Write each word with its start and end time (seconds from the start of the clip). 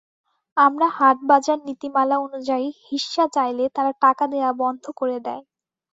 আমরা 0.57 0.87
হাটবাজার 0.97 1.59
নীতিমালা 1.67 2.15
অনুযায়ী 2.19 2.67
হিস্যা 2.87 3.25
চাইলে 3.33 3.65
তারা 3.75 3.91
টাকা 4.01 4.23
দেওয়া 4.27 4.51
বন্ধ 4.61 4.83
করে 4.99 5.17
দেয়। 5.19 5.43